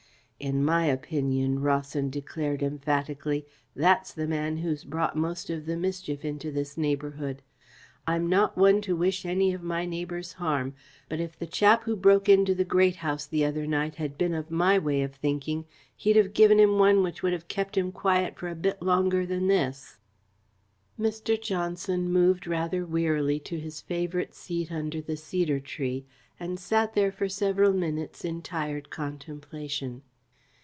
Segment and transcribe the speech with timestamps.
[0.41, 6.25] "In my opinion," Rawson declared emphatically, "that's the man who's brought most of the mischief
[6.25, 7.43] into this neighbourhood.
[8.07, 10.73] I'm not one to wish any of my neighbours harm,
[11.07, 14.33] but if the chap who broke into the Great House the other night had been
[14.33, 17.91] of my way of thinking, he'd have given him one which would have kept him
[17.91, 19.99] quiet for a bit longer than this."
[20.99, 21.39] Mr.
[21.39, 26.03] Johnson moved rather wearily to his favourite seat under the cedar tree,
[26.39, 30.01] and sat there for several minutes in tired contemplation.